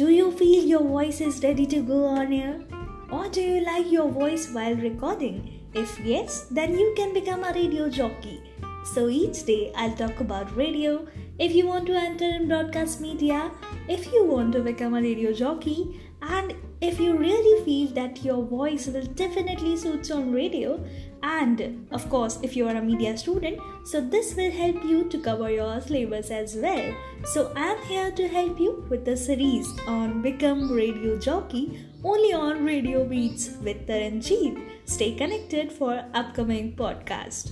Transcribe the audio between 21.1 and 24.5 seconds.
and of course if you are a media student, so this will